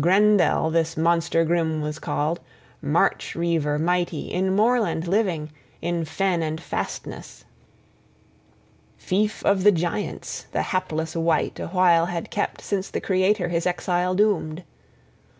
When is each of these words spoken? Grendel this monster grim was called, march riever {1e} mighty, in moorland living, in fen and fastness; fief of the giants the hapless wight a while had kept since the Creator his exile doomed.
Grendel 0.00 0.70
this 0.70 0.96
monster 0.96 1.44
grim 1.44 1.80
was 1.80 2.00
called, 2.00 2.40
march 2.82 3.36
riever 3.36 3.78
{1e} 3.78 3.84
mighty, 3.84 4.22
in 4.22 4.50
moorland 4.50 5.06
living, 5.06 5.52
in 5.80 6.04
fen 6.04 6.42
and 6.42 6.60
fastness; 6.60 7.44
fief 8.96 9.40
of 9.46 9.62
the 9.62 9.70
giants 9.70 10.48
the 10.50 10.62
hapless 10.62 11.14
wight 11.14 11.60
a 11.60 11.68
while 11.68 12.06
had 12.06 12.28
kept 12.32 12.60
since 12.60 12.90
the 12.90 13.00
Creator 13.00 13.50
his 13.50 13.68
exile 13.68 14.16
doomed. 14.16 14.64